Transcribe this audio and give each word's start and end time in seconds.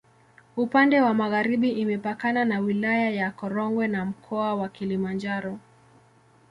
Upande 0.57 1.01
wa 1.01 1.13
magharibi 1.13 1.69
imepakana 1.69 2.45
na 2.45 2.59
Wilaya 2.59 3.09
ya 3.09 3.31
Korogwe 3.31 3.87
na 3.87 4.05
Mkoa 4.05 4.55
wa 4.55 4.69
Kilimanjaro. 4.69 5.59